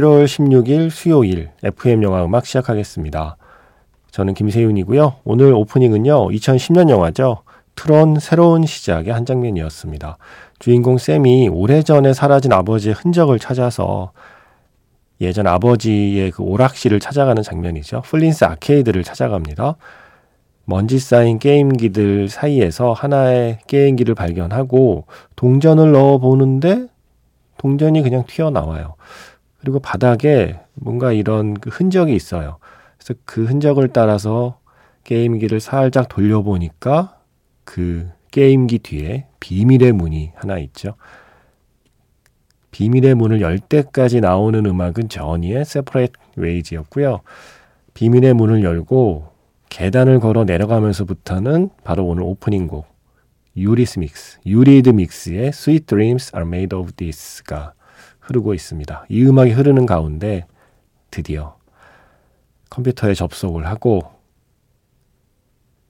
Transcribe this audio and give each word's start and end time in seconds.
11월 0.00 0.24
16일 0.24 0.90
수요일 0.90 1.50
FM 1.62 2.02
영화 2.02 2.24
음악 2.24 2.46
시작하겠습니다. 2.46 3.36
저는 4.10 4.34
김세윤이고요. 4.34 5.16
오늘 5.24 5.52
오프닝은요. 5.52 6.28
2010년 6.28 6.88
영화죠. 6.90 7.42
트론 7.76 8.18
새로운 8.18 8.66
시작의 8.66 9.12
한 9.12 9.24
장면이었습니다. 9.24 10.16
주인공 10.58 10.98
샘이 10.98 11.48
오래전에 11.48 12.12
사라진 12.12 12.52
아버지의 12.52 12.94
흔적을 12.94 13.38
찾아서 13.38 14.12
예전 15.20 15.46
아버지의 15.46 16.30
그 16.30 16.42
오락실을 16.42 16.98
찾아가는 16.98 17.42
장면이죠. 17.42 18.02
플린스 18.02 18.44
아케이드를 18.44 19.04
찾아갑니다. 19.04 19.76
먼지 20.64 20.98
쌓인 20.98 21.38
게임기들 21.38 22.28
사이에서 22.28 22.92
하나의 22.92 23.58
게임기를 23.66 24.14
발견하고 24.14 25.04
동전을 25.36 25.92
넣어 25.92 26.18
보는데 26.18 26.86
동전이 27.58 28.02
그냥 28.02 28.24
튀어나와요. 28.26 28.94
그리고 29.60 29.78
바닥에 29.78 30.58
뭔가 30.74 31.12
이런 31.12 31.54
그 31.54 31.70
흔적이 31.70 32.14
있어요. 32.14 32.58
그래서 32.98 33.14
그 33.24 33.44
흔적을 33.44 33.88
따라서 33.88 34.58
게임기를 35.04 35.60
살짝 35.60 36.08
돌려보니까 36.08 37.18
그 37.64 38.08
게임기 38.30 38.80
뒤에 38.80 39.26
비밀의 39.40 39.92
문이 39.92 40.32
하나 40.34 40.58
있죠. 40.58 40.94
비밀의 42.70 43.14
문을 43.14 43.40
열 43.40 43.58
때까지 43.58 44.20
나오는 44.20 44.64
음악은 44.64 45.08
저니의 45.08 45.62
Separate 45.62 46.14
Ways였고요. 46.38 47.20
비밀의 47.94 48.34
문을 48.34 48.62
열고 48.62 49.28
계단을 49.68 50.20
걸어 50.20 50.44
내려가면서부터는 50.44 51.70
바로 51.84 52.06
오늘 52.06 52.22
오프닝 52.22 52.66
곡 52.66 52.86
유리스믹스, 53.56 54.40
유리드믹스의 54.46 55.48
Sweet 55.48 55.86
Dreams 55.86 56.32
Are 56.34 56.46
Made 56.46 56.78
of 56.78 56.92
This가 56.92 57.74
흐르고 58.30 58.54
있습니다. 58.54 59.06
이 59.08 59.24
음악이 59.24 59.50
흐르는 59.50 59.86
가운데 59.86 60.46
드디어 61.10 61.56
컴퓨터에 62.70 63.14
접속을 63.14 63.66
하고 63.66 64.02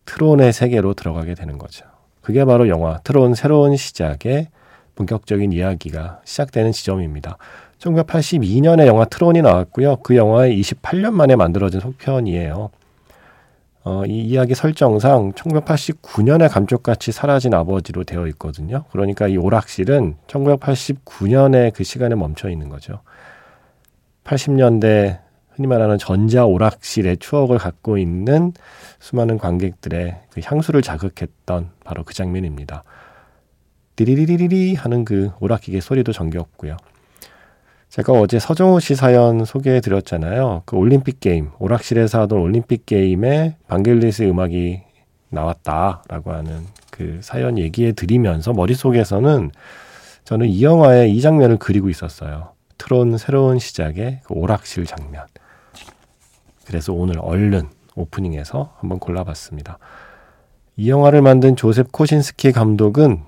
트론의 0.07 0.53
세계로 0.53 0.95
들어가게 0.95 1.35
되는 1.35 1.59
거죠. 1.59 1.85
그게 2.23 2.45
바로 2.45 2.69
영화 2.69 2.99
트론 3.05 3.35
새로운 3.35 3.77
시작의 3.77 4.49
본격적인 4.95 5.53
이야기가 5.53 6.21
시작되는 6.25 6.73
지점입니다. 6.73 7.37
1982년에 7.79 8.87
영화 8.87 9.05
트론이 9.05 9.43
나왔고요. 9.43 9.97
그 9.97 10.17
영화의 10.17 10.61
28년 10.61 11.13
만에 11.13 11.37
만들어진 11.37 11.81
속편이에요. 11.81 12.71
어, 13.83 14.05
이 14.07 14.21
이야기 14.21 14.55
설정상 14.55 15.33
1989년에 15.33 16.51
감쪽같이 16.51 17.13
사라진 17.13 17.55
아버지로 17.55 18.05
되어 18.05 18.27
있거든요. 18.29 18.85
그러니까 18.91 19.27
이 19.27 19.39
오락실은 19.39 20.17
1989년에 20.27 21.73
그 21.75 21.83
시간에 21.83 22.15
멈춰 22.15 22.51
있는 22.51 22.69
거죠. 22.69 23.01
80년대 24.25 25.21
흔히 25.51 25.67
말하는 25.67 25.97
전자 25.99 26.45
오락실의 26.45 27.19
추억을 27.19 27.59
갖고 27.59 27.97
있는 27.97 28.53
수많은 28.99 29.39
관객들의 29.39 30.21
그 30.31 30.41
향수를 30.45 30.83
자극했던 30.83 31.71
바로 31.83 32.05
그 32.05 32.13
장면입니다. 32.13 32.85
디리리리리 33.97 34.75
하는 34.75 35.05
그 35.05 35.31
오락기계 35.41 35.81
소리도 35.81 36.13
정겹고요. 36.13 36.77
제가 37.91 38.13
어제 38.13 38.39
서정우 38.39 38.79
씨 38.79 38.95
사연 38.95 39.45
소개해 39.45 39.81
드렸잖아요. 39.81 40.63
그 40.65 40.77
올림픽 40.77 41.19
게임, 41.19 41.51
오락실에서 41.59 42.21
하던 42.21 42.39
올림픽 42.39 42.87
게임에 42.87 43.57
반젤리스 43.67 44.23
음악이 44.23 44.81
나왔다라고 45.31 46.33
하는 46.33 46.67
그 46.93 47.19
사연 47.21 47.59
얘기해 47.59 47.93
드리면서 47.93 48.53
머릿속에서는 48.53 49.51
저는 50.23 50.47
이 50.47 50.63
영화의 50.63 51.13
이 51.13 51.21
장면을 51.21 51.57
그리고 51.59 51.89
있었어요. 51.89 52.53
트론 52.79 53.19
새로운 53.19 53.59
시작의 53.59 54.21
그 54.23 54.35
오락실 54.35 54.87
장면. 54.87 55.27
그래서 56.67 56.93
오늘 56.93 57.19
얼른 57.19 57.69
오프닝에서 57.97 58.77
한번 58.79 59.01
골라봤습니다. 59.01 59.79
이 60.77 60.89
영화를 60.89 61.23
만든 61.23 61.57
조셉 61.57 61.91
코신스키 61.91 62.53
감독은 62.53 63.23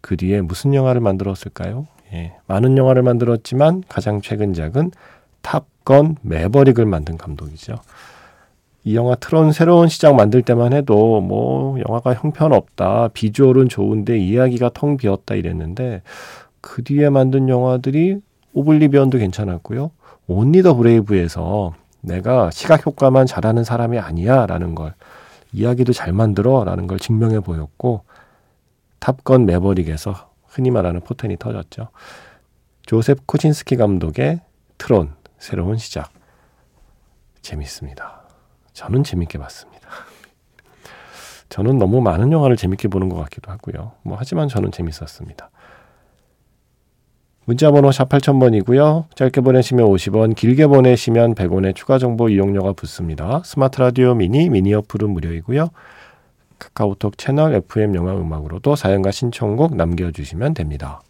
그 0.00 0.16
뒤에 0.16 0.40
무슨 0.40 0.72
영화를 0.72 1.00
만들었을까요? 1.00 1.88
예, 2.16 2.32
많은 2.46 2.78
영화를 2.78 3.02
만들었지만 3.02 3.82
가장 3.88 4.20
최근작은 4.20 4.90
탑건 5.42 6.16
매버릭을 6.22 6.86
만든 6.86 7.16
감독이죠. 7.16 7.76
이 8.84 8.94
영화 8.94 9.14
트론 9.16 9.52
새로운 9.52 9.88
시작 9.88 10.14
만들 10.14 10.42
때만 10.42 10.72
해도 10.72 11.20
뭐 11.20 11.78
영화가 11.86 12.14
형편없다, 12.14 13.08
비주얼은 13.08 13.68
좋은데 13.68 14.18
이야기가 14.18 14.70
텅 14.74 14.96
비었다 14.96 15.34
이랬는데 15.34 16.02
그 16.60 16.82
뒤에 16.82 17.10
만든 17.10 17.48
영화들이 17.48 18.20
Oblivion도 18.54 19.18
괜찮았고요. 19.18 19.90
Only 20.28 20.62
the 20.62 20.74
Brave에서 20.74 21.74
내가 22.00 22.50
시각 22.50 22.86
효과만 22.86 23.26
잘하는 23.26 23.64
사람이 23.64 23.98
아니야라는 23.98 24.74
걸 24.74 24.94
이야기도 25.52 25.92
잘 25.92 26.12
만들어라는 26.12 26.86
걸 26.86 26.98
증명해 26.98 27.40
보였고 27.40 28.02
Top 29.00 29.23
Gun 29.23 29.46
Maverick에서 29.46 30.25
흔히 30.56 30.70
말하는 30.70 31.02
포텐이 31.02 31.36
터졌죠. 31.36 31.88
조셉 32.86 33.26
코신스키 33.26 33.76
감독의 33.76 34.40
트론 34.78 35.14
새로운 35.38 35.76
시작 35.76 36.10
재밌습니다. 37.42 38.22
저는 38.72 39.04
재밌게 39.04 39.38
봤습니다. 39.38 39.86
저는 41.50 41.78
너무 41.78 42.00
많은 42.00 42.32
영화를 42.32 42.56
재밌게 42.56 42.88
보는 42.88 43.10
것 43.10 43.16
같기도 43.16 43.52
하고요. 43.52 43.92
뭐 44.02 44.16
하지만 44.18 44.48
저는 44.48 44.72
재밌었습니다. 44.72 45.50
문자번호 47.44 47.92
샵 47.92 48.08
8000번이고요. 48.08 49.14
짧게 49.14 49.42
보내시면 49.42 49.86
50원, 49.86 50.34
길게 50.34 50.66
보내시면 50.68 51.34
100원의 51.34 51.76
추가 51.76 51.98
정보 51.98 52.28
이용료가 52.28 52.72
붙습니다. 52.72 53.42
스마트 53.44 53.80
라디오 53.80 54.14
미니, 54.14 54.48
미니 54.48 54.72
어플은 54.74 55.10
무료이고요. 55.10 55.68
카카오톡 56.58 57.18
채널 57.18 57.54
FM 57.54 57.94
영화 57.94 58.14
음악으로도 58.14 58.76
사연과 58.76 59.10
신청곡 59.10 59.76
남겨주시면 59.76 60.54
됩니다. 60.54 61.02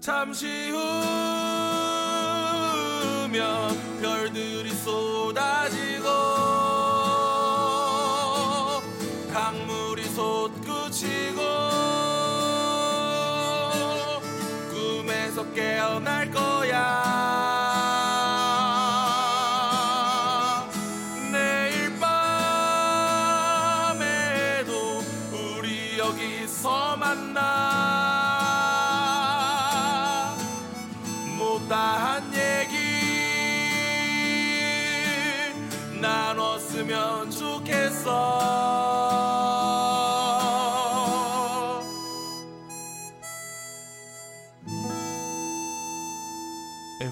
잠시 0.00 0.70
후면 3.20 3.40
별들이 4.00 4.70
쏟아지고 4.70 6.08
강물이 9.32 10.04
솟구치고 10.04 11.40
꿈에서 14.70 15.52
깨어날 15.52 16.30
거야 16.30 17.49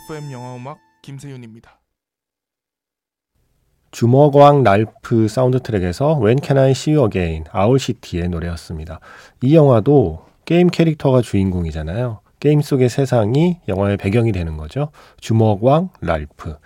FM 0.09 0.33
영화음악 0.33 0.79
김세윤입니다. 1.03 1.79
주먹왕 3.91 4.63
랄프 4.63 5.29
사운드 5.29 5.61
트랙에서 5.61 6.19
When 6.19 6.39
Can 6.43 6.57
I 6.57 6.71
See 6.71 6.97
You 6.97 7.09
Again, 7.09 7.45
아울시티의 7.51 8.31
노래였습니다. 8.31 9.01
이 9.43 9.55
영화도 9.55 10.25
게임 10.47 10.69
캐릭터가 10.69 11.21
주인공이잖아요. 11.21 12.21
게임 12.41 12.63
속의 12.63 12.89
세상이 12.89 13.61
영화의 13.69 13.99
배경이 13.99 14.33
되는 14.33 14.57
거죠. 14.57 14.93
주먹왕 15.21 15.91
랄프. 16.01 16.57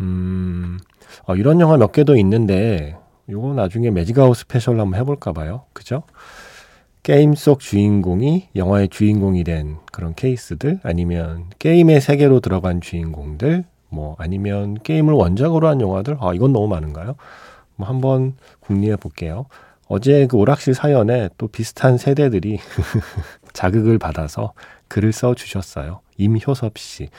음, 0.00 0.78
어, 1.24 1.36
이런 1.36 1.58
영화 1.60 1.78
몇 1.78 1.90
개도 1.92 2.18
있는데, 2.18 2.98
이거 3.30 3.54
나중에 3.54 3.90
Magic 3.90 4.16
Hour 4.16 4.36
Special 4.36 4.78
한번 4.78 5.00
해볼까 5.00 5.32
봐요. 5.32 5.64
그죠? 5.72 6.02
게임 7.06 7.36
속 7.36 7.60
주인공이 7.60 8.48
영화의 8.56 8.88
주인공이 8.88 9.44
된 9.44 9.76
그런 9.92 10.12
케이스들 10.16 10.80
아니면 10.82 11.44
게임의 11.60 12.00
세계로 12.00 12.40
들어간 12.40 12.80
주인공들 12.80 13.62
뭐 13.90 14.16
아니면 14.18 14.74
게임을 14.82 15.14
원작으로 15.14 15.68
한 15.68 15.80
영화들 15.80 16.16
아 16.18 16.34
이건 16.34 16.52
너무 16.52 16.66
많은가요? 16.66 17.14
뭐 17.76 17.86
한번 17.86 18.34
궁리해 18.58 18.96
볼게요. 18.96 19.46
어제 19.86 20.26
그 20.26 20.36
오락실 20.36 20.74
사연에 20.74 21.28
또 21.38 21.46
비슷한 21.46 21.96
세대들이 21.96 22.58
자극을 23.54 24.00
받아서 24.00 24.52
글을 24.88 25.12
써 25.12 25.36
주셨어요. 25.36 26.00
임효섭 26.16 26.76
씨. 26.76 27.10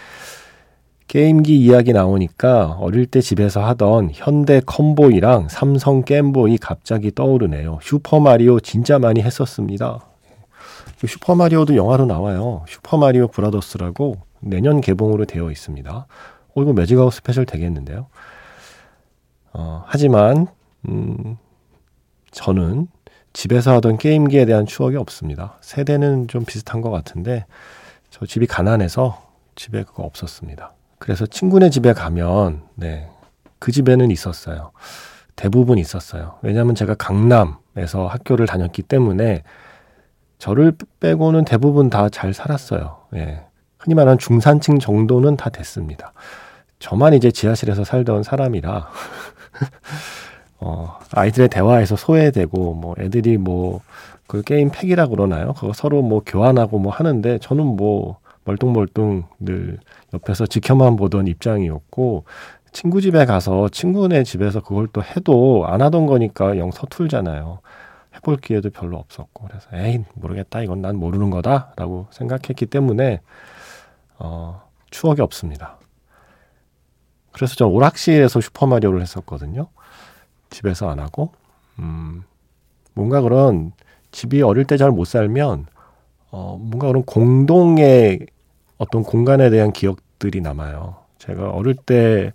게임기 1.08 1.58
이야기 1.58 1.94
나오니까 1.94 2.78
어릴 2.80 3.06
때 3.06 3.22
집에서 3.22 3.66
하던 3.66 4.10
현대 4.14 4.62
컴보이랑 4.66 5.48
삼성 5.50 6.04
겜보이 6.04 6.58
갑자기 6.58 7.14
떠오르네요. 7.14 7.80
슈퍼마리오 7.82 8.60
진짜 8.60 9.00
많이 9.00 9.22
했었습니다. 9.22 10.02
슈퍼마리오도 11.06 11.76
영화로 11.76 12.06
나와요. 12.06 12.66
슈퍼마리오 12.68 13.28
브라더스라고 13.28 14.18
내년 14.42 14.82
개봉으로 14.82 15.26
되어 15.26 15.52
있습니다. 15.52 16.08
어, 16.56 16.62
이거 16.62 16.74
Magic 16.74 16.96
Hour 16.96 17.14
Special 17.14 17.46
되겠는데요. 17.46 18.08
어, 19.54 19.84
하지만, 19.86 20.48
음, 20.88 21.38
저는 22.32 22.88
집에서 23.34 23.76
하던 23.76 23.98
게임기에 23.98 24.46
대한 24.46 24.66
추억이 24.66 24.96
없습니다. 24.98 25.58
세대는 25.62 26.28
좀 26.28 26.46
비슷한 26.46 26.82
것 26.82 26.90
같은데, 26.90 27.46
저 28.10 28.26
집이 28.26 28.48
가난해서 28.48 29.22
집에 29.56 29.84
그거 29.84 30.04
없었습니다. 30.04 30.74
그래서 31.00 31.26
친구네 31.26 31.70
집에 31.70 31.94
가면, 31.94 32.62
네, 32.76 33.10
그 33.60 33.72
집에는 33.72 34.12
있었어요. 34.12 34.72
대부분 35.36 35.78
있었어요. 35.78 36.36
왜냐하면 36.42 36.76
제가 36.76 36.96
강남에서 36.96 38.08
학교를 38.08 38.48
다녔기 38.48 38.82
때문에 38.84 39.44
저를 40.40 40.74
빼고는 41.00 41.46
대부분 41.46 41.90
다 41.90 42.10
잘 42.10 42.34
살았어요. 42.34 42.98
예. 43.16 43.46
흔히 43.80 43.96
말하는 43.96 44.18
중산층 44.18 44.80
정도는 44.80 45.38
다 45.38 45.50
됐습니다. 45.50 46.14
저만 46.80 47.14
이제 47.14 47.32
지하실에서 47.32 47.84
살던 47.84 48.24
사람이라, 48.24 48.88
어, 50.60 51.00
아이들의 51.14 51.50
대화에서 51.50 51.96
소외되고, 51.96 52.74
뭐, 52.74 52.96
애들이 53.00 53.38
뭐, 53.38 53.82
그 54.28 54.42
게임 54.42 54.70
팩이라 54.72 55.08
그러나요? 55.08 55.54
그거 55.54 55.74
서로 55.74 56.02
뭐 56.02 56.22
교환하고 56.26 56.80
뭐 56.80 56.92
하는데, 56.92 57.38
저는 57.40 57.64
뭐, 57.66 58.18
멀뚱멀뚱 58.48 59.26
늘 59.40 59.78
옆에서 60.14 60.48
지켜만 60.48 60.96
보던 60.96 61.28
입장이었고, 61.28 62.24
친구 62.72 63.02
집에 63.02 63.26
가서 63.26 63.70
친구네 63.70 64.24
집에서 64.24 64.62
그걸 64.62 64.88
또 64.94 65.04
해도 65.04 65.66
안 65.68 65.82
하던 65.82 66.06
거니까 66.06 66.58
영 66.58 66.72
서툴잖아요. 66.72 67.60
해볼 68.16 68.38
기회도 68.38 68.70
별로 68.72 68.98
없었고 68.98 69.48
그래서 69.48 69.68
에이 69.74 70.04
모르겠다 70.16 70.62
이건 70.62 70.82
난 70.82 70.96
모르는 70.98 71.30
거다라고 71.30 72.08
생각했기 72.12 72.66
때문에 72.68 73.22
어, 74.20 74.62
추억이 74.92 75.22
없습니다. 75.22 75.78
그래서 77.32 77.56
저 77.56 77.68
오락실에서 77.68 78.42
슈퍼마리오를 78.42 79.02
했었거든요. 79.02 79.68
집에서 80.50 80.90
안 80.90 81.00
하고 81.00 81.32
음, 81.80 82.24
뭔가 82.94 83.22
그런 83.22 83.72
집이 84.12 84.42
어릴 84.42 84.66
때 84.66 84.78
잘 84.78 84.92
못 84.92 85.06
살면 85.06 85.66
어, 86.32 86.58
뭔가 86.60 86.88
그런 86.88 87.04
공동의 87.04 88.26
어떤 88.78 89.04
공간에 89.04 89.50
대한 89.50 89.72
기억들이 89.72 90.42
남아요. 90.42 90.98
제가 91.18 91.50
어릴 91.50 91.76
때 91.76 92.34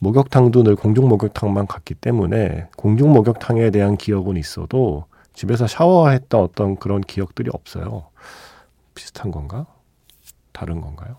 목욕탕도 0.00 0.62
늘 0.62 0.76
공중 0.76 1.08
목욕탕만 1.08 1.66
갔기 1.66 1.94
때문에 1.94 2.68
공중 2.76 3.12
목욕탕에 3.12 3.70
대한 3.70 3.96
기억은 3.96 4.36
있어도 4.36 5.04
집에서 5.34 5.66
샤워했던 5.66 6.40
어떤 6.40 6.76
그런 6.76 7.00
기억들이 7.00 7.50
없어요. 7.52 8.06
비슷한 8.94 9.30
건가? 9.30 9.66
다른 10.52 10.80
건가요? 10.80 11.18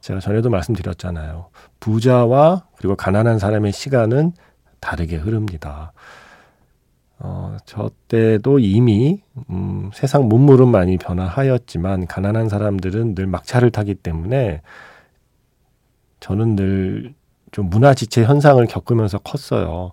제가 0.00 0.20
전에도 0.20 0.50
말씀드렸잖아요. 0.50 1.46
부자와 1.80 2.66
그리고 2.76 2.94
가난한 2.96 3.38
사람의 3.38 3.72
시간은 3.72 4.32
다르게 4.80 5.16
흐릅니다. 5.16 5.92
어, 7.18 7.56
저 7.64 7.90
때도 8.08 8.58
이미 8.58 9.22
음, 9.50 9.90
세상 9.94 10.28
문물은 10.28 10.68
많이 10.68 10.96
변화하였지만 10.98 12.06
가난한 12.06 12.48
사람들은 12.48 13.14
늘 13.14 13.26
막차를 13.26 13.70
타기 13.70 13.94
때문에 13.96 14.62
저는 16.20 16.56
늘 16.56 17.14
좀 17.54 17.70
문화 17.70 17.94
지체 17.94 18.24
현상을 18.24 18.66
겪으면서 18.66 19.18
컸어요. 19.18 19.92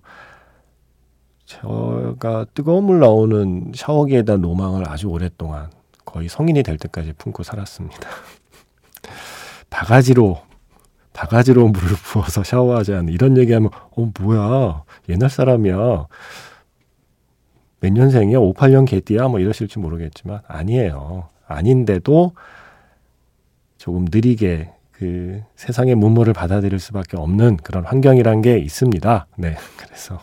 제가 1.46 2.48
뜨거운 2.56 2.86
물 2.86 3.00
나오는 3.00 3.72
샤워기에 3.76 4.24
대한 4.24 4.42
로망을 4.42 4.90
아주 4.90 5.06
오랫동안 5.06 5.70
거의 6.04 6.28
성인이 6.28 6.64
될 6.64 6.80
때까지 6.80 7.14
품고 7.20 7.44
살았습니다. 7.44 8.10
바가지로 9.70 10.42
바가지로 11.14 11.68
물을 11.68 11.90
부어서 12.04 12.44
샤워하지 12.44 12.96
않는 12.96 13.14
이런 13.14 13.38
얘기하면 13.38 13.70
어 13.96 14.12
뭐야 14.20 14.84
옛날 15.10 15.30
사람이야 15.30 16.08
몇 17.82 17.92
년생이야 17.92 18.38
58년 18.38 18.88
개띠야 18.88 19.28
뭐 19.28 19.40
이러실지 19.40 19.80
모르겠지만 19.80 20.40
아니에요 20.48 21.30
아닌데도 21.48 22.32
조금 23.78 24.06
느리게 24.10 24.72
그 24.92 25.42
세상의 25.56 25.96
문물을 25.96 26.32
받아들일 26.34 26.78
수밖에 26.78 27.18
없는 27.18 27.58
그런 27.58 27.84
환경이란 27.86 28.44
게 28.44 28.60
있습니다. 28.60 29.26
네 29.38 29.56
그래서 29.76 30.20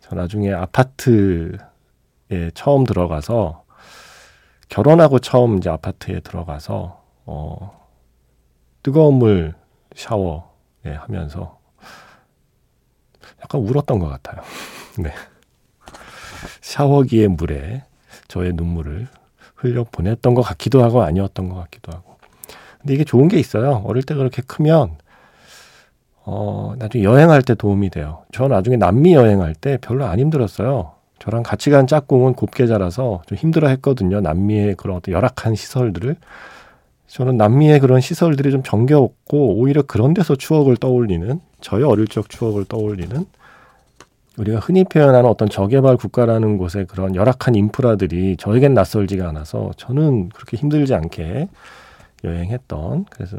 저 0.00 0.16
나중에 0.16 0.50
아파트에 0.54 1.58
처음 2.54 2.84
들어가서 2.84 3.64
결혼하고 4.70 5.18
처음 5.18 5.58
이제 5.58 5.68
아파트에 5.68 6.20
들어가서 6.20 7.02
어 7.26 7.86
뜨거운 8.82 9.16
물 9.16 9.54
샤워 9.94 10.50
예, 10.86 10.92
하면서 10.92 11.58
약간 13.42 13.60
울었던 13.60 13.98
것 13.98 14.08
같아요. 14.08 14.42
네. 14.98 15.12
샤워기의 16.68 17.28
물에 17.28 17.82
저의 18.28 18.52
눈물을 18.52 19.08
흘려 19.54 19.84
보냈던 19.90 20.34
것 20.34 20.42
같기도 20.42 20.84
하고 20.84 21.02
아니었던 21.02 21.48
것 21.48 21.54
같기도 21.54 21.92
하고. 21.92 22.16
근데 22.78 22.92
이게 22.92 23.04
좋은 23.04 23.28
게 23.28 23.38
있어요. 23.38 23.82
어릴 23.86 24.02
때 24.02 24.14
그렇게 24.14 24.42
크면 24.42 24.96
어, 26.24 26.74
나중에 26.78 27.04
여행할 27.04 27.40
때 27.40 27.54
도움이 27.54 27.88
돼요. 27.88 28.24
저 28.32 28.48
나중에 28.48 28.76
남미 28.76 29.14
여행할 29.14 29.54
때 29.54 29.78
별로 29.80 30.04
안 30.04 30.18
힘들었어요. 30.18 30.92
저랑 31.20 31.42
같이 31.42 31.70
간 31.70 31.86
짝꿍은 31.86 32.34
곱게 32.34 32.66
자라서 32.66 33.22
좀 33.26 33.38
힘들어 33.38 33.68
했거든요. 33.68 34.20
남미의 34.20 34.74
그런 34.74 34.98
어떤 34.98 35.14
열악한 35.14 35.54
시설들을. 35.54 36.16
저는 37.06 37.38
남미의 37.38 37.80
그런 37.80 38.02
시설들이 38.02 38.50
좀 38.50 38.62
정겨웠고, 38.62 39.56
오히려 39.56 39.80
그런 39.82 40.12
데서 40.12 40.36
추억을 40.36 40.76
떠올리는, 40.76 41.40
저의 41.62 41.84
어릴 41.84 42.06
적 42.06 42.28
추억을 42.28 42.66
떠올리는, 42.66 43.24
우리가 44.38 44.60
흔히 44.60 44.84
표현하는 44.84 45.28
어떤 45.28 45.48
저개발 45.48 45.96
국가라는 45.96 46.58
곳의 46.58 46.86
그런 46.86 47.14
열악한 47.14 47.54
인프라들이 47.54 48.36
저에겐 48.36 48.74
낯설지가 48.74 49.28
않아서 49.28 49.72
저는 49.76 50.28
그렇게 50.28 50.56
힘들지 50.56 50.94
않게 50.94 51.48
여행했던, 52.24 53.06
그래서 53.10 53.36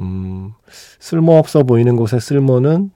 음, 0.00 0.52
쓸모없어 0.66 1.62
보이는 1.62 1.96
곳의 1.96 2.20
쓸모는 2.20 2.90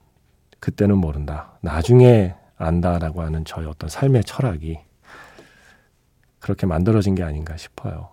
그때는 0.59 0.97
모른다. 0.97 1.57
나중에 1.61 2.35
안다라고 2.57 3.21
하는 3.21 3.45
저의 3.45 3.67
어떤 3.67 3.89
삶의 3.89 4.25
철학이 4.25 4.79
그렇게 6.39 6.67
만들어진 6.67 7.15
게 7.15 7.23
아닌가 7.23 7.55
싶어요. 7.55 8.09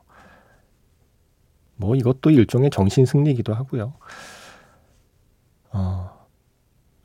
뭐 1.75 1.97
이것도 1.97 2.31
일종의 2.31 2.71
정신 2.71 3.07
승리이기도 3.07 3.53
하고요. 3.55 3.95
어, 5.73 6.16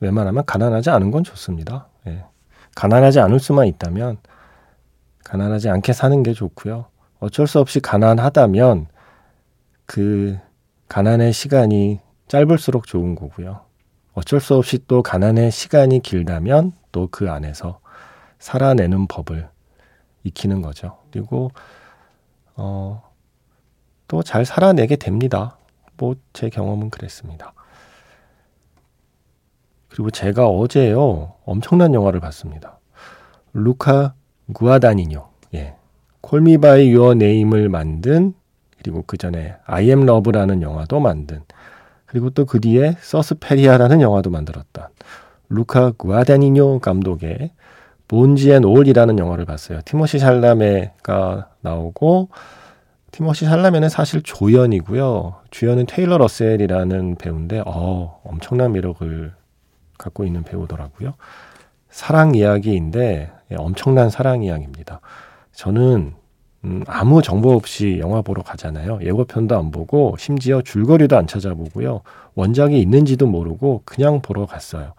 웬만하면 0.02 0.44
가난하지 0.44 0.90
않은 0.90 1.10
건 1.12 1.22
좋습니다. 1.24 1.86
예. 2.08 2.24
가난하지 2.74 3.20
않을 3.20 3.38
수만 3.38 3.66
있다면 3.68 4.18
가난하지 5.24 5.68
않게 5.70 5.92
사는 5.92 6.22
게 6.22 6.32
좋고요. 6.32 6.86
어쩔 7.20 7.46
수 7.46 7.60
없이 7.60 7.78
가난하다면 7.80 8.88
그 9.86 10.38
가난의 10.88 11.32
시간이 11.32 12.00
짧을수록 12.26 12.86
좋은 12.86 13.14
거고요. 13.14 13.60
어쩔 14.14 14.40
수 14.40 14.56
없이 14.56 14.78
또 14.88 15.02
가난의 15.02 15.50
시간이 15.52 16.00
길다면 16.00 16.72
또 16.90 17.08
그 17.10 17.30
안에서 17.30 17.78
살아내는 18.38 19.06
법을 19.06 19.48
익히는 20.24 20.62
거죠. 20.62 20.98
그리고 21.10 21.50
어, 22.56 23.02
또 24.08 24.22
잘 24.22 24.44
살아내게 24.44 24.96
됩니다. 24.96 25.56
뭐 25.96 26.14
제 26.32 26.50
경험은 26.50 26.90
그랬습니다. 26.90 27.54
그리고 29.92 30.10
제가 30.10 30.46
어제요 30.46 31.34
엄청난 31.44 31.92
영화를 31.92 32.18
봤습니다. 32.20 32.78
루카 33.52 34.14
구아다니뇨, 34.54 35.28
예, 35.54 35.74
Call 36.22 36.46
Me 36.46 36.58
by 36.58 36.90
Your 36.90 37.14
Name을 37.14 37.68
만든 37.68 38.32
그리고 38.78 39.04
그 39.06 39.16
전에 39.18 39.54
I 39.66 39.84
am 39.90 40.02
Love라는 40.02 40.62
영화도 40.62 40.98
만든 40.98 41.42
그리고 42.06 42.30
또 42.30 42.46
그 42.46 42.60
뒤에 42.60 42.96
서스페리아라는 43.00 44.00
영화도 44.00 44.30
만들었던 44.30 44.86
루카 45.50 45.92
구아다니뇨 45.98 46.78
감독의 46.80 47.52
Bones 48.08 48.50
and 48.52 48.64
All이라는 48.64 49.18
영화를 49.18 49.44
봤어요. 49.44 49.80
티모시 49.84 50.18
샬라메가 50.18 51.48
나오고 51.60 52.30
티모시 53.10 53.44
샬라메는 53.44 53.90
사실 53.90 54.22
조연이고요. 54.22 55.34
주연은 55.50 55.86
테일러 55.86 56.16
러셀이라는 56.18 57.16
배우인데 57.16 57.62
어, 57.66 58.20
엄청난 58.24 58.72
매력을 58.72 59.32
갖고 60.02 60.24
있는 60.24 60.42
배우더라고요. 60.42 61.14
사랑 61.90 62.34
이야기인데 62.34 63.30
예, 63.52 63.54
엄청난 63.56 64.10
사랑 64.10 64.42
이야기입니다. 64.42 65.00
저는 65.52 66.14
음, 66.64 66.84
아무 66.86 67.22
정보 67.22 67.52
없이 67.52 67.98
영화 68.00 68.22
보러 68.22 68.42
가잖아요. 68.42 69.00
예고편도 69.02 69.56
안 69.56 69.70
보고 69.70 70.16
심지어 70.18 70.62
줄거리도 70.62 71.16
안 71.16 71.26
찾아보고요. 71.26 72.02
원작이 72.34 72.80
있는지도 72.80 73.26
모르고 73.26 73.82
그냥 73.84 74.20
보러 74.22 74.46
갔어요. 74.46 74.94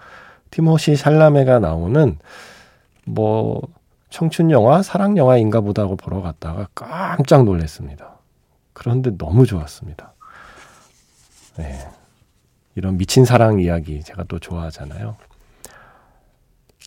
티모시 0.51 0.95
샬라메가 0.95 1.59
나오는 1.59 2.17
뭐 3.05 3.61
청춘 4.09 4.51
영화, 4.51 4.83
사랑 4.83 5.17
영화인가 5.17 5.61
보다 5.61 5.85
고 5.87 5.95
보러 5.95 6.21
갔다가 6.21 6.67
깜짝 6.75 7.45
놀랐습니다. 7.45 8.17
그런데 8.73 9.17
너무 9.17 9.45
좋았습니다. 9.45 10.13
네. 11.57 11.79
이런 12.75 12.97
미친 12.97 13.25
사랑 13.25 13.59
이야기 13.59 14.01
제가 14.03 14.23
또 14.23 14.39
좋아하잖아요. 14.39 15.15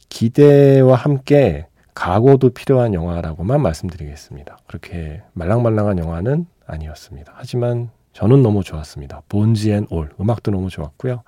기대와 0.08 0.96
함께 0.96 1.66
각오도 1.94 2.50
필요한 2.50 2.94
영화라고만 2.94 3.60
말씀드리겠습니다. 3.62 4.58
그렇게 4.66 5.22
말랑말랑한 5.32 5.98
영화는 5.98 6.46
아니었습니다. 6.66 7.32
하지만 7.36 7.90
저는 8.12 8.42
너무 8.42 8.62
좋았습니다. 8.64 9.22
Bones 9.28 9.68
and 9.68 9.86
All. 9.90 10.10
음악도 10.20 10.50
너무 10.50 10.68
좋았고요. 10.68 11.22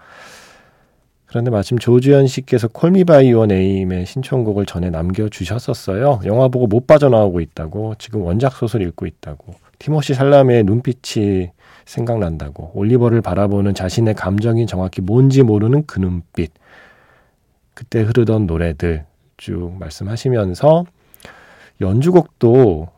그런데 1.27 1.51
마침 1.51 1.79
조주현 1.79 2.27
씨께서 2.27 2.69
Call 2.69 3.00
Me 3.00 3.15
by 3.15 3.31
Your 3.31 3.47
Name의 3.47 4.07
신청곡을 4.07 4.65
전에 4.65 4.89
남겨주셨었어요. 4.89 6.21
영화 6.25 6.49
보고 6.49 6.67
못 6.67 6.87
빠져나오고 6.87 7.41
있다고, 7.41 7.97
지금 7.99 8.23
원작 8.23 8.55
소설 8.55 8.81
읽고 8.81 9.05
있다고, 9.05 9.55
티모시 9.79 10.15
샬라메의 10.15 10.65
눈빛이 10.65 11.51
생각난다고, 11.89 12.71
올리버를 12.75 13.23
바라보는 13.23 13.75
자신의 13.75 14.15
감정이 14.15 14.67
정확히 14.67 15.01
뭔지 15.01 15.43
모르는 15.43 15.87
그 15.87 15.99
눈빛, 15.99 16.53
그때 17.75 18.03
흐르던 18.03 18.47
노래들 18.47 19.07
쭉 19.39 19.73
말씀하시면서 19.79 20.85
연주곡도 21.81 22.89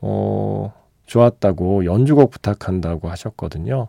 어, 0.00 0.72
좋았다고 1.06 1.84
연주곡 1.84 2.30
부탁한다고 2.30 3.08
하셨거든요. 3.08 3.88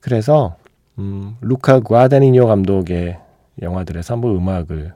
그래서 0.00 0.56
음, 0.98 1.36
루카 1.40 1.80
구아다니뇨 1.80 2.46
감독의 2.46 3.18
영화들에서 3.62 4.14
한번 4.14 4.36
음악을 4.36 4.92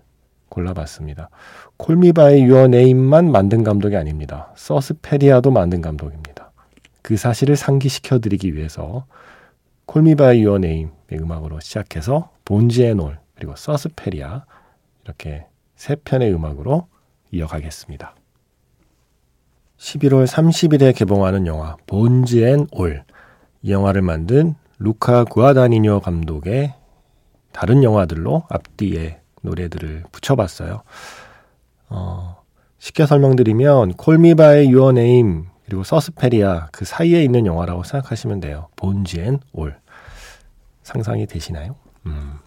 골라봤습니다. 0.48 1.30
콜미바의 1.76 2.42
유어 2.42 2.66
네임만 2.66 3.30
만든 3.30 3.62
감독이 3.62 3.96
아닙니다. 3.96 4.52
서스페리아도 4.56 5.50
만든 5.52 5.80
감독입니다. 5.80 6.50
그 7.02 7.16
사실을 7.16 7.57
상기시켜드리기 7.57 8.54
위해서 8.54 9.07
Call 9.87 10.14
Me 10.14 10.28
by 10.28 10.42
Your 10.42 10.58
Name의 10.58 10.90
음악으로 11.12 11.61
시작해서 11.61 12.30
Bones 12.44 12.94
and 12.94 13.06
All 13.06 13.18
그리고 13.35 13.57
서스페리아 13.57 14.45
이렇게 15.04 15.47
세 15.75 15.97
편의 15.97 16.33
음악으로 16.33 16.87
이어가겠습니다. 17.33 18.14
11월 19.78 20.26
30일에 20.26 20.95
개봉하는 20.95 21.47
영화 21.47 21.76
Bones 21.87 22.44
and 22.44 22.66
All. 22.72 23.04
이 23.62 23.73
영화를 23.73 24.02
만든 24.02 24.54
루카 24.78 25.25
구아다니뇨 25.25 26.00
감독의 26.00 26.75
다른 27.52 27.83
영화들로 27.83 28.45
앞뒤에 28.49 29.21
노래들을 29.42 30.04
붙여봤어요. 30.12 30.83
어, 31.88 32.42
쉽게 32.78 33.07
설명드리면 33.07 33.95
Call 33.94 34.32
Me 34.32 34.51
by 34.51 34.70
Your 34.70 34.92
Name 34.92 35.50
그리고 35.70 35.84
서스페리아 35.84 36.66
그 36.72 36.84
사이에 36.84 37.22
있는 37.22 37.46
영화라고 37.46 37.84
생각하시면 37.84 38.40
돼요. 38.40 38.66
Bones 38.75 39.20
and 39.20 39.38
All. 39.52 39.78
상상이 40.82 41.26
되시나요? 41.26 41.76
음. 42.06 42.38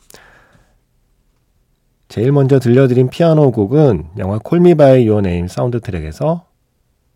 제일 2.09 2.33
먼저 2.33 2.59
들려드린 2.59 3.09
피아노 3.09 3.51
곡은 3.51 4.09
영화 4.17 4.39
Call 4.39 4.73
Me 4.73 4.90
by 4.90 5.07
Your 5.07 5.21
Name 5.21 5.47
사운드 5.47 5.79
트랙에서 5.79 6.45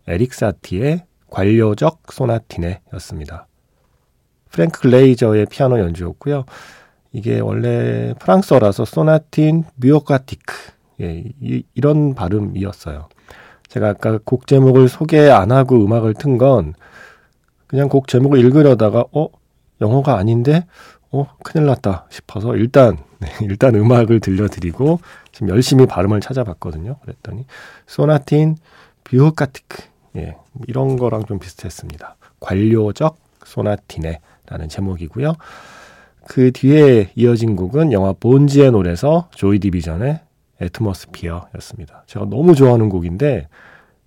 에릭 0.06 0.32
사티의 0.32 1.04
관료적 1.28 2.10
소나티네였습니다. 2.10 3.46
프랭크 4.50 4.80
글레이저의 4.80 5.44
피아노 5.50 5.78
연주였고요. 5.78 6.46
이게 7.12 7.38
원래 7.38 8.14
프랑스어라서 8.18 8.86
Sonatine 8.86 9.64
bureaucratique 9.76 10.54
예, 11.02 11.24
이, 11.42 11.64
이런 11.74 12.14
발음이었어요. 12.14 13.10
제가 13.68 13.90
아까 13.90 14.18
곡 14.24 14.46
제목을 14.46 14.88
소개 14.88 15.28
안 15.30 15.52
하고 15.52 15.84
음악을 15.84 16.14
튼 16.14 16.38
건 16.38 16.74
그냥 17.66 17.88
곡 17.88 18.08
제목을 18.08 18.38
읽으려다가 18.40 19.04
어 19.12 19.28
영어가 19.80 20.16
아닌데 20.16 20.66
어 21.10 21.26
큰일 21.42 21.66
났다 21.66 22.06
싶어서 22.10 22.56
일단 22.56 22.98
네, 23.20 23.28
일단 23.42 23.74
음악을 23.74 24.20
들려드리고 24.20 25.00
지금 25.32 25.48
열심히 25.48 25.86
발음을 25.86 26.20
찾아봤거든요. 26.20 26.96
그랬더니 27.02 27.46
Sonatine 27.86 28.56
bureaucratique 29.04 29.82
예, 30.16 30.36
이런 30.66 30.96
거랑 30.96 31.24
좀 31.26 31.38
비슷했습니다. 31.38 32.16
관료적 32.40 33.16
소나티네라는 33.44 34.68
제목이고요. 34.68 35.34
그 36.26 36.52
뒤에 36.52 37.10
이어진 37.16 37.56
곡은 37.56 37.92
영화 37.92 38.12
본지의 38.12 38.70
노래에서 38.72 39.28
조이 39.34 39.58
디비전의 39.58 40.20
애트모스피어였습니다. 40.60 42.04
제가 42.06 42.26
너무 42.26 42.54
좋아하는 42.54 42.88
곡인데 42.88 43.48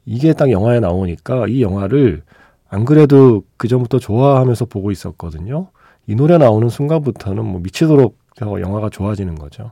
이게 0.06 0.34
딱 0.34 0.52
영화에 0.52 0.80
나오니까 0.80 1.48
이 1.48 1.62
영화를 1.62 2.24
안 2.70 2.86
그래도 2.86 3.44
그 3.58 3.68
전부터 3.68 4.00
좋아하면서 4.00 4.66
보고 4.66 4.92
있었거든요. 4.92 5.68
이 6.08 6.16
노래 6.16 6.38
나오는 6.38 6.68
순간부터는 6.70 7.46
뭐 7.46 7.62
미치도록 7.62 8.18
영화가 8.42 8.90
좋아지는 8.90 9.36
거죠. 9.36 9.72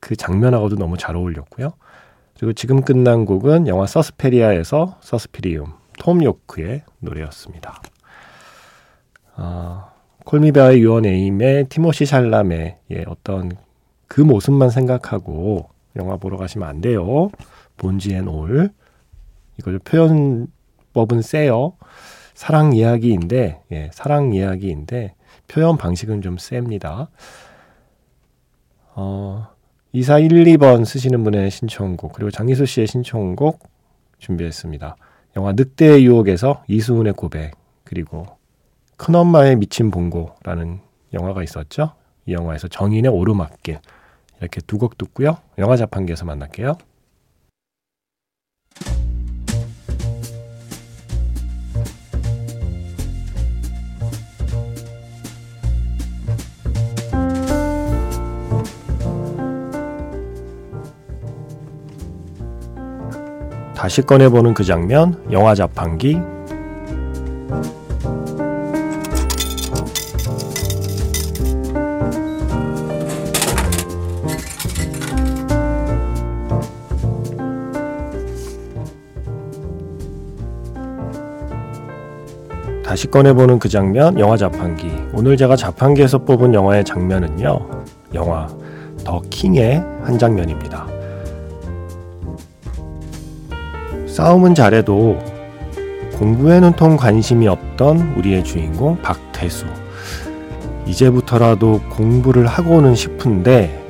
그 0.00 0.14
장면하고도 0.16 0.76
너무 0.76 0.96
잘 0.96 1.16
어울렸고요. 1.16 1.72
그리고 2.36 2.52
지금 2.52 2.82
끝난 2.82 3.24
곡은 3.24 3.68
영화 3.68 3.86
서스페리아에서 3.86 4.98
서스피리움 5.00 5.72
톰 5.98 6.22
요크의 6.22 6.82
노래였습니다. 7.00 7.80
아, 9.36 9.90
콜미바의 10.24 10.80
유언 10.80 11.06
에임의 11.06 11.68
티모시 11.68 12.04
예, 12.90 13.04
어떤 13.06 13.52
그 14.08 14.20
모습만 14.20 14.70
생각하고 14.70 15.70
영화 15.96 16.16
보러 16.16 16.36
가시면 16.36 16.68
안 16.68 16.80
돼요. 16.80 17.30
본지앤 17.76 18.28
올. 18.28 18.70
이거 19.58 19.78
표현법은 19.84 21.22
세요. 21.22 21.76
사랑 22.34 22.72
이야기인데, 22.72 23.62
예, 23.72 23.90
사랑 23.92 24.34
이야기인데, 24.34 25.14
표현 25.46 25.76
방식은 25.76 26.22
좀 26.22 26.36
셉니다. 26.38 27.08
어, 28.94 29.48
2412번 29.94 30.84
쓰시는 30.84 31.22
분의 31.22 31.50
신청곡 31.50 32.12
그리고 32.14 32.30
장희수 32.30 32.66
씨의 32.66 32.86
신청곡 32.86 33.60
준비했습니다. 34.18 34.96
영화 35.36 35.52
늑대의 35.52 36.04
유혹에서 36.04 36.64
이수훈의 36.68 37.12
고백 37.14 37.52
그리고 37.84 38.26
큰엄마의 38.96 39.56
미친 39.56 39.90
봉고라는 39.90 40.80
영화가 41.12 41.42
있었죠. 41.42 41.92
이 42.26 42.32
영화에서 42.32 42.68
정인의 42.68 43.10
오르막길 43.10 43.78
이렇게 44.44 44.60
두 44.60 44.78
곡 44.78 44.98
듣고요. 44.98 45.38
영화 45.58 45.76
자판기에서 45.76 46.24
만날게요. 46.24 46.74
다시 63.74 64.00
꺼내보는 64.02 64.54
그 64.54 64.64
장면, 64.64 65.22
영화 65.30 65.54
자판기. 65.54 66.18
다시 83.04 83.10
꺼내보는 83.10 83.58
그 83.58 83.68
장면, 83.68 84.18
영화 84.18 84.34
자판기. 84.34 84.90
오늘 85.12 85.36
제가 85.36 85.56
자판기에서 85.56 86.18
뽑은 86.18 86.54
영화의 86.54 86.84
장면은요, 86.84 87.58
영화 88.14 88.48
더 89.04 89.20
킹의 89.28 89.84
한 90.02 90.18
장면입니다. 90.18 90.86
싸움은 94.06 94.54
잘해도 94.54 95.18
공부에는 96.18 96.72
통 96.76 96.96
관심이 96.96 97.46
없던 97.46 98.14
우리의 98.16 98.42
주인공 98.42 98.96
박태수. 99.02 99.66
이제부터라도 100.86 101.82
공부를 101.90 102.46
하고는 102.46 102.94
싶은데 102.94 103.82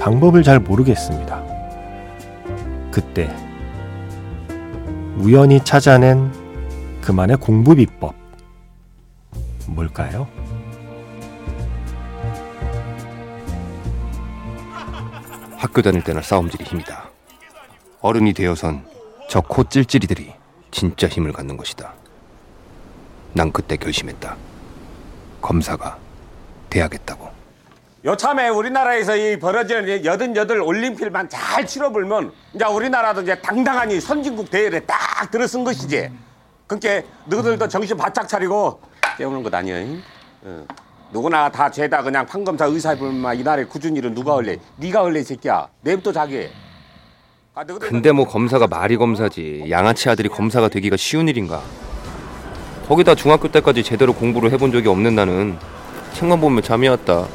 방법을 0.00 0.42
잘 0.42 0.58
모르겠습니다. 0.58 1.44
그때 2.90 3.30
우연히 5.18 5.60
찾아낸 5.62 6.30
그만의 7.06 7.36
공부 7.36 7.72
비법. 7.72 8.16
뭘까요? 9.68 10.26
학교 15.56 15.82
다닐 15.82 16.02
때나 16.02 16.20
싸움질이 16.20 16.64
힘이다. 16.64 17.08
어른이 18.00 18.32
되어선 18.32 18.84
저 19.28 19.40
코 19.40 19.62
찔찔이들이 19.62 20.32
진짜 20.72 21.06
힘을 21.06 21.32
갖는 21.32 21.56
것이다. 21.56 21.94
난 23.34 23.52
그때 23.52 23.76
결심했다. 23.76 24.36
검사가 25.40 25.98
돼야겠다고. 26.70 27.30
요참에 28.04 28.48
우리나라에서 28.48 29.16
이 29.16 29.38
벌어지는 29.38 30.04
여든 30.04 30.34
여덟 30.34 30.60
올림픽만 30.60 31.28
잘 31.28 31.64
치러불면 31.68 32.32
이제 32.52 32.64
우리나라도 32.64 33.22
이제 33.22 33.40
당당하니 33.40 34.00
선진국 34.00 34.50
대열에 34.50 34.80
딱 34.80 35.30
들어선 35.30 35.62
것이지. 35.62 36.10
그러니까 36.66 37.06
너희들도 37.26 37.68
정신 37.68 37.96
바짝 37.96 38.28
차리고 38.28 38.80
깨우는 39.18 39.42
것 39.42 39.54
아니야. 39.54 39.76
어. 40.42 40.64
누구나 41.12 41.48
다 41.50 41.70
죄다 41.70 42.02
그냥 42.02 42.26
판검사 42.26 42.66
의사해보면 42.66 43.36
이 43.38 43.42
나라에 43.42 43.64
굳은 43.64 43.94
일은 43.96 44.14
누가 44.14 44.36
할래? 44.36 44.58
네가 44.76 45.04
할래 45.04 45.20
이 45.20 45.22
새끼야. 45.22 45.68
내부터 45.82 46.12
자기. 46.12 46.48
아, 47.54 47.64
근데 47.64 48.12
뭐 48.12 48.26
검사가 48.26 48.66
말이 48.66 48.98
검사지 48.98 49.64
양아치 49.70 50.10
아들이 50.10 50.28
검사가 50.28 50.68
되기가 50.68 50.98
쉬운 50.98 51.26
일인가 51.26 51.62
거기다 52.86 53.14
중학교 53.14 53.50
때까지 53.50 53.82
제대로 53.82 54.12
공부를 54.12 54.50
해본 54.50 54.72
적이 54.72 54.88
없는 54.88 55.14
나는 55.14 55.58
책만 56.12 56.38
보면 56.38 56.62
잠이 56.62 56.86
왔다 56.88 57.26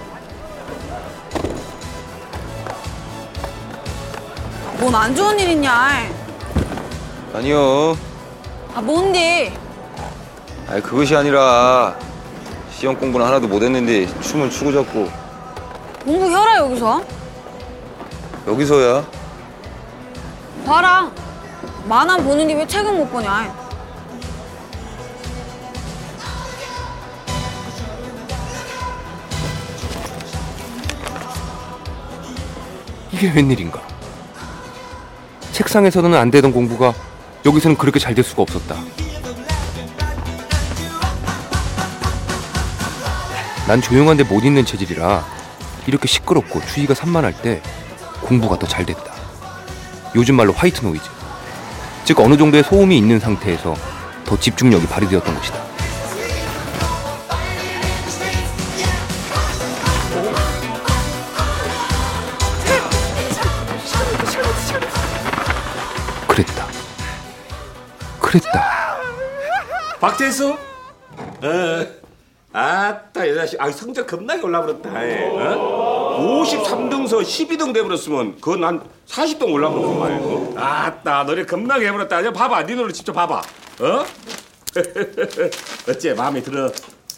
뭔 4.80 4.94
안 4.94 5.16
좋은 5.16 5.40
일 5.40 5.50
있냐? 5.50 5.72
아니요. 7.34 7.96
아 8.74 8.82
뭔데? 8.82 9.54
아니 10.68 10.82
그것이 10.82 11.16
아니라 11.16 11.96
시험 12.72 12.96
공부는 12.98 13.26
하나도 13.26 13.48
못했는데 13.48 14.08
춤은 14.22 14.50
추고 14.50 14.72
잡고 14.72 15.10
공부해라 16.06 16.58
여기서. 16.60 17.04
여기서야. 18.48 19.06
봐라. 20.66 21.12
만화 21.88 22.18
보는데 22.18 22.54
왜 22.54 22.66
책은 22.66 22.98
못 22.98 23.12
보냐? 23.12 23.54
이게 33.12 33.30
웬일인가 33.32 33.82
책상에서는 35.52 36.14
안 36.16 36.32
되던 36.32 36.52
공부가 36.52 36.94
여기서는 37.46 37.78
그렇게 37.78 38.00
잘 38.00 38.14
될 38.14 38.24
수가 38.24 38.42
없었다. 38.44 38.76
난 43.68 43.82
조용한데 43.82 44.24
못 44.24 44.44
있는 44.44 44.66
체질이라 44.66 45.26
이렇게 45.88 46.08
시끄럽고 46.08 46.62
주의가 46.66 46.94
산만할 46.94 47.34
때 47.42 47.62
공부가 48.22 48.58
더 48.60 48.68
잘 48.68 48.86
됐다. 48.86 49.14
요즘 50.16 50.36
말로 50.36 50.52
white 50.54 50.86
noise. 50.86 51.04
즉 52.04 52.20
어느 52.20 52.38
정도의 52.38 52.64
소음이 52.64 52.98
있는 52.98 53.20
상태에서 53.20 53.76
더 54.26 54.38
집중력이 54.40 54.88
발휘되었던 54.88 55.36
것이다 55.36 55.71
그랬다 68.32 68.98
박태수? 70.00 70.52
어. 71.44 71.88
아따 72.54 73.26
이 73.26 73.36
자식. 73.36 73.62
아 73.62 73.72
성적 73.72 74.06
겁나게 74.08 74.42
올라버렸다. 74.42 74.90
어? 74.90 76.44
53등서 76.44 77.22
12등 77.22 77.74
돼버렸으면 77.74 78.36
그건 78.42 78.64
한 78.64 78.82
40등 79.08 79.54
올라버렸구만. 79.54 80.12
어? 80.24 80.54
아따 80.58 81.24
너네 81.24 81.46
겁나게 81.46 81.88
해버렸다. 81.88 82.20
이제 82.22 82.32
봐봐. 82.34 82.66
네 82.66 82.76
노래 82.76 82.92
직접 82.92 83.14
봐봐. 83.14 83.42
어? 83.82 84.06
어째 85.90 86.14
마음에 86.14 86.42
들어? 86.42 86.72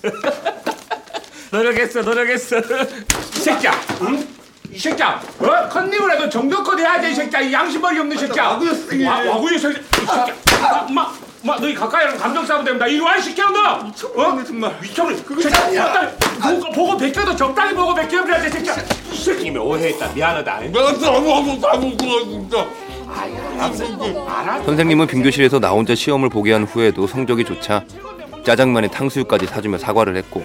노력했어 1.52 2.02
노력했어. 2.02 2.58
이 2.60 2.62
새끼야. 3.40 3.72
응? 4.02 4.28
이 4.74 4.80
새끼야. 4.80 5.22
어? 5.40 5.70
컨닝을 5.70 6.12
해도 6.14 6.30
정도껏 6.30 6.80
해야지 6.80 7.12
이 7.12 7.14
새끼야. 7.14 7.42
이 7.42 7.54
양심머리 7.54 8.00
없는 8.00 8.18
새끼야. 8.18 8.48
와구였으니. 8.50 9.06
와구였 9.06 9.60
새끼. 9.62 9.80
이 9.80 10.06
새끼야. 10.06 10.36
아, 10.64 10.86
엄마. 10.88 11.12
엄마 11.44 11.58
너희 11.58 11.76
가까이 11.76 12.06
하면 12.06 12.18
감정 12.20 12.46
싸움 12.46 12.64
됩니다. 12.64 12.88
이리 12.88 13.00
와, 13.02 13.18
이 13.18 13.22
새끼야, 13.22 13.50
너! 13.50 13.60
어? 13.72 14.44
정말. 14.46 14.74
미쳤네. 14.82 15.22
그거 15.24 15.42
아니야. 15.66 16.10
보고, 16.42 16.72
보고 16.72 16.98
베껴도 16.98 17.36
적당히 17.36 17.76
보고 17.76 17.94
베껴버려야지, 17.94 18.48
이 18.48 18.52
새끼야. 18.52 18.76
이 19.12 19.18
새끼면 19.18 19.62
오해했다. 19.62 20.14
미안하다. 20.14 20.60
선생님은 24.66 25.08
빙교실에서 25.08 25.60
나 25.60 25.70
혼자 25.72 25.94
시험을 25.94 26.30
보게 26.30 26.54
한 26.54 26.64
후에도 26.64 27.06
성적이 27.08 27.44
좋자 27.44 27.84
짜장면에 28.44 28.88
탕수육까지 28.88 29.46
사주며 29.46 29.78
사과를 29.78 30.16
했고 30.16 30.44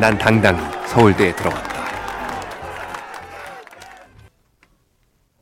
난 0.00 0.16
당당히 0.16 0.60
서울대에 0.86 1.34
들어갔다. 1.34 1.78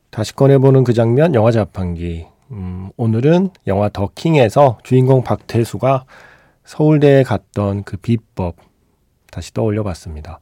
다시 0.09 0.35
꺼내보는 0.35 0.83
그 0.83 0.93
장면 0.93 1.35
영화 1.35 1.51
자판기. 1.51 2.25
음, 2.49 2.89
오늘은 2.97 3.51
영화 3.67 3.87
더킹에서 3.89 4.79
주인공 4.81 5.21
박태수가 5.21 6.05
서울대에 6.63 7.21
갔던 7.21 7.83
그 7.83 7.97
비법 7.97 8.55
다시 9.29 9.53
떠올려 9.53 9.83
봤습니다. 9.83 10.39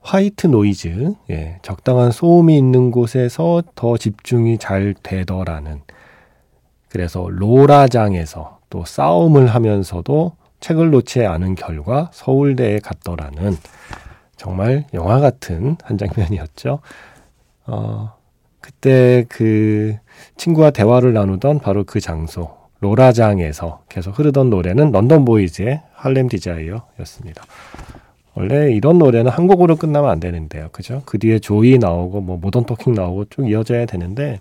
white 0.00 0.46
noise, 0.46 1.14
예, 1.30 1.58
적당한 1.62 2.12
소음이 2.12 2.56
있는 2.56 2.92
곳에서 2.92 3.64
더 3.74 3.96
집중이 3.96 4.58
잘 4.58 4.94
되더라는. 5.02 5.82
그래서 6.88 7.26
로라장에서 7.28 8.60
또 8.70 8.84
싸움을 8.84 9.48
하면서도 9.48 10.39
책을 10.60 10.90
놓지 10.90 11.24
않은 11.24 11.54
결과 11.54 12.10
서울대에 12.12 12.78
갔더라는 12.80 13.56
정말 14.36 14.86
영화 14.94 15.20
같은 15.20 15.76
한 15.82 15.98
장면이었죠. 15.98 16.80
어, 17.66 18.12
그때 18.60 19.24
그 19.28 19.96
친구와 20.36 20.70
대화를 20.70 21.12
나누던 21.12 21.58
바로 21.60 21.84
그 21.84 22.00
장소, 22.00 22.56
로라장에서 22.80 23.82
계속 23.88 24.18
흐르던 24.18 24.50
노래는 24.50 24.92
London 24.92 25.24
Boys의 25.24 25.82
Harlem 25.92 26.28
Desire였습니다. 26.28 27.42
원래 28.34 28.72
이런 28.72 28.98
노래는 28.98 29.30
한 29.30 29.46
곡으로 29.46 29.76
끝나면 29.76 30.08
안 30.08 30.20
되는데요. 30.20 30.68
그죠? 30.72 31.02
그 31.04 31.18
뒤에 31.18 31.38
Joy 31.40 31.78
나오고 31.78 32.20
뭐 32.20 32.36
Modern 32.38 32.64
Talking 32.64 32.94
나오고 32.94 33.26
쭉 33.26 33.48
이어져야 33.48 33.86
되는데 33.86 34.40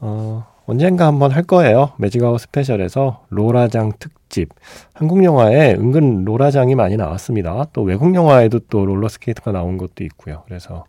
어, 0.00 0.46
언젠가 0.66 1.06
한번 1.06 1.30
할 1.30 1.44
거예요. 1.44 1.92
매직아워 1.98 2.40
스페셜에서 2.40 3.24
로라장 3.30 3.92
특 3.98 4.19
집. 4.30 4.50
한국 4.94 5.22
영화에 5.24 5.74
은근 5.74 6.24
로라장이 6.24 6.74
많이 6.74 6.96
나왔습니다. 6.96 7.66
또 7.72 7.82
외국 7.82 8.14
영화에도 8.14 8.58
또 8.70 8.86
롤러스케이트가 8.86 9.52
나온 9.52 9.76
것도 9.76 10.04
있고요. 10.04 10.42
그래서 10.46 10.84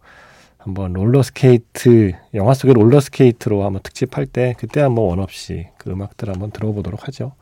한번 0.57 0.93
롤러스케이트 0.93 2.13
영화 2.35 2.53
속의 2.53 2.75
롤러스케이트로 2.75 3.65
한번 3.65 3.81
특집할 3.81 4.27
때 4.27 4.55
그때 4.59 4.79
한번 4.81 5.05
원 5.05 5.19
없이 5.19 5.67
그 5.77 5.89
음악들 5.89 6.29
한번 6.29 6.51
들어보도록 6.51 7.07
하죠. 7.07 7.33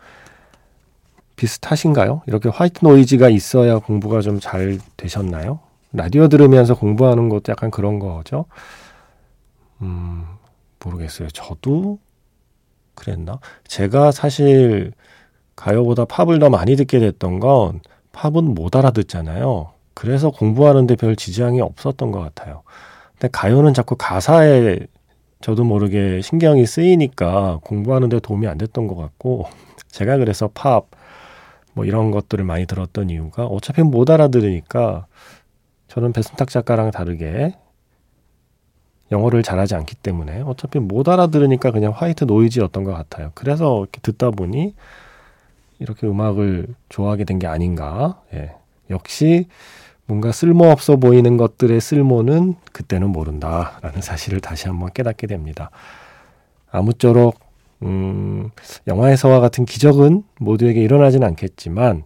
비슷하신가요? 1.35 2.23
이렇게 2.27 2.49
white 2.49 2.79
noise가 2.83 3.29
있어야 3.29 3.79
공부가 3.79 4.21
좀 4.21 4.39
잘 4.39 4.79
되셨나요? 4.97 5.59
라디오 5.93 6.27
들으면서 6.27 6.75
공부하는 6.75 7.29
것도 7.29 7.51
약간 7.51 7.71
그런 7.71 7.99
거죠. 7.99 8.45
음, 9.81 10.25
모르겠어요. 10.83 11.29
저도 11.29 11.99
그랬나? 12.95 13.39
제가 13.67 14.11
사실 14.11 14.91
가요보다 15.59 16.05
팝을 16.05 16.39
더 16.39 16.49
많이 16.49 16.77
듣게 16.77 16.99
됐던 16.99 17.41
건 17.41 17.81
팝은 18.13 18.55
못 18.55 18.75
알아듣잖아요. 18.77 19.73
그래서 19.93 20.31
공부하는데 20.31 20.95
별 20.95 21.17
지장이 21.17 21.59
없었던 21.59 22.11
것 22.11 22.19
같아요. 22.21 22.63
근데 23.13 23.27
가요는 23.31 23.73
자꾸 23.73 23.97
가사에 23.97 24.79
저도 25.41 25.65
모르게 25.65 26.21
신경이 26.21 26.65
쓰이니까 26.65 27.59
공부하는데 27.63 28.19
도움이 28.21 28.47
안 28.47 28.57
됐던 28.57 28.87
것 28.87 28.95
같고 28.95 29.47
제가 29.91 30.17
그래서 30.17 30.49
팝 30.53 30.89
뭐 31.73 31.85
이런 31.85 32.11
것들을 32.11 32.43
많이 32.43 32.65
들었던 32.65 33.09
이유가 33.09 33.45
어차피 33.45 33.83
못 33.83 34.09
알아들으니까 34.09 35.05
저는 35.87 36.13
배순탁 36.13 36.49
작가랑 36.49 36.91
다르게 36.91 37.55
영어를 39.11 39.43
잘하지 39.43 39.75
않기 39.75 39.95
때문에 39.95 40.41
어차피 40.41 40.79
못 40.79 41.07
알아들으니까 41.07 41.71
그냥 41.71 41.93
화이트 41.95 42.25
노이즈였던 42.25 42.83
것 42.83 42.93
같아요. 42.93 43.31
그래서 43.33 43.79
이렇게 43.79 43.99
듣다 44.01 44.31
보니 44.31 44.73
이렇게 45.79 46.07
음악을 46.07 46.67
좋아하게 46.89 47.23
된 47.25 47.39
게 47.39 47.47
아닌가. 47.47 48.21
예. 48.33 48.53
역시 48.89 49.47
뭔가 50.05 50.31
쓸모없어 50.31 50.97
보이는 50.97 51.37
것들의 51.37 51.79
쓸모는 51.79 52.55
그때는 52.73 53.09
모른다라는 53.09 54.01
사실을 54.01 54.39
다시 54.41 54.67
한번 54.67 54.91
깨닫게 54.93 55.27
됩니다. 55.27 55.69
아무쪼록 56.71 57.39
음, 57.83 58.49
영화에서와 58.87 59.39
같은 59.39 59.65
기적은 59.65 60.23
모두에게 60.39 60.81
일어나진 60.81 61.23
않겠지만 61.23 62.03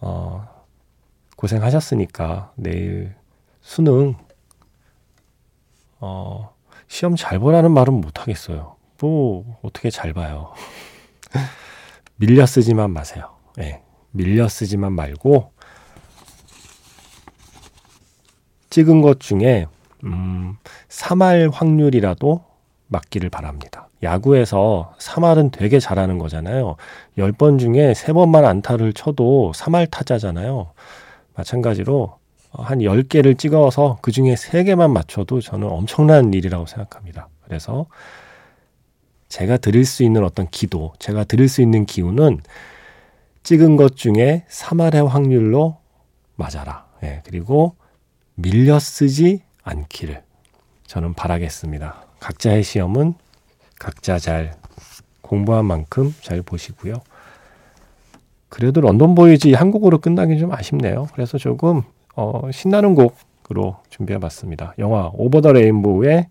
어, 0.00 0.48
고생하셨으니까 1.36 2.52
내일 2.56 3.14
수능 3.60 4.14
어, 6.00 6.54
시험 6.88 7.14
잘 7.16 7.38
보라는 7.38 7.70
말은 7.72 7.94
못 7.94 8.20
하겠어요. 8.20 8.76
뭐 9.00 9.58
어떻게 9.62 9.90
잘 9.90 10.12
봐요. 10.12 10.52
밀려 12.18 12.46
쓰지만 12.46 12.90
마세요. 12.90 13.30
예. 13.60 13.80
밀려 14.10 14.48
쓰지만 14.48 14.92
말고 14.92 15.52
찍은 18.70 19.00
것 19.00 19.20
중에 19.20 19.66
음, 20.04 20.56
3할 20.88 21.50
확률이라도 21.52 22.44
맞기를 22.88 23.30
바랍니다. 23.30 23.88
야구에서 24.02 24.94
3할은 24.98 25.52
되게 25.52 25.80
잘하는 25.80 26.18
거잖아요. 26.18 26.76
10번 27.16 27.58
중에 27.58 27.92
3번만 27.92 28.44
안타를 28.44 28.92
쳐도 28.92 29.52
3할 29.54 29.90
타자잖아요. 29.90 30.72
마찬가지로 31.34 32.18
한 32.52 32.78
10개를 32.78 33.38
찍어서 33.38 33.98
그 34.02 34.10
중에 34.10 34.34
3개만 34.34 34.90
맞춰도 34.90 35.40
저는 35.40 35.68
엄청난 35.68 36.32
일이라고 36.32 36.66
생각합니다. 36.66 37.28
그래서 37.44 37.86
제가 39.28 39.58
드릴 39.58 39.84
수 39.84 40.02
있는 40.02 40.24
어떤 40.24 40.48
기도, 40.48 40.92
제가 40.98 41.24
드릴 41.24 41.48
수 41.48 41.60
있는 41.62 41.84
기운은 41.84 42.40
찍은 43.42 43.76
것 43.76 43.96
중에 43.96 44.44
3할의 44.48 45.06
확률로 45.06 45.78
맞아라. 46.36 46.86
예, 47.02 47.22
그리고 47.24 47.74
밀려 48.34 48.78
쓰지 48.78 49.42
않기를 49.62 50.22
저는 50.86 51.14
바라겠습니다. 51.14 52.04
각자의 52.20 52.62
시험은 52.62 53.14
각자 53.78 54.18
잘 54.18 54.54
공부한 55.20 55.66
만큼 55.66 56.14
잘 56.22 56.42
보시고요. 56.42 56.94
그래도 58.48 58.80
London 58.80 59.14
Boys 59.14 59.52
한 59.52 59.66
곡으로 59.66 59.98
끝나긴 59.98 60.38
좀 60.38 60.52
아쉽네요. 60.52 61.08
그래서 61.12 61.36
조금 61.36 61.82
어, 62.16 62.50
신나는 62.50 62.94
곡으로 62.94 63.76
준비해봤습니다. 63.90 64.74
영화 64.78 65.10
Over 65.14 65.40
the 65.40 65.52
Rainbow에 65.52 66.28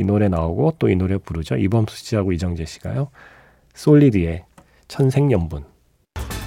이 0.00 0.04
노래 0.04 0.28
나오고 0.28 0.76
또 0.78 0.88
이 0.88 0.96
노래 0.96 1.18
부르죠. 1.18 1.56
이범수 1.56 1.96
씨하고 1.96 2.32
이정재 2.32 2.64
씨가요. 2.64 3.08
솔리드의 3.74 4.44
천생연분 4.88 5.64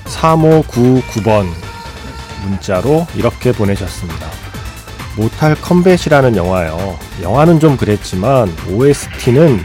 3599번 0.05 1.45
문자로 2.43 3.07
이렇게 3.15 3.51
보내셨습니다. 3.53 4.27
Mortal 5.17 5.55
Kombat이라는 5.55 6.35
영화요. 6.35 6.97
영화는 7.21 7.59
좀 7.59 7.77
그랬지만 7.77 8.49
OST는 8.69 9.59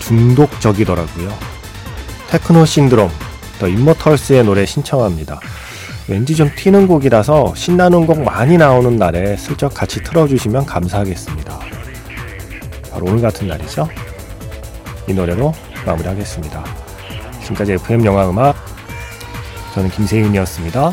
중독적이더라고요. 0.00 1.28
테크노 2.30 2.64
신드롬, 2.64 3.10
더 3.58 3.68
인머털스의 3.68 4.44
노래 4.44 4.64
신청합니다. 4.64 5.40
왠지 6.08 6.36
좀 6.36 6.50
튀는 6.54 6.86
곡이라서 6.86 7.54
신나는 7.54 8.06
곡 8.06 8.22
많이 8.22 8.56
나오는 8.56 8.96
날에 8.96 9.36
슬쩍 9.36 9.74
같이 9.74 10.02
틀어주시면 10.02 10.64
감사하겠습니다. 10.64 11.77
바로 12.98 13.12
오늘 13.12 13.22
같은 13.22 13.46
날이죠. 13.46 13.88
이 15.06 15.14
노래로 15.14 15.52
마무리하겠습니다. 15.86 16.64
지금까지 17.42 17.74
FM 17.74 18.04
영화 18.04 18.28
음악 18.28 18.56
저는 19.72 19.88
김세윤이었습니다. 19.90 20.92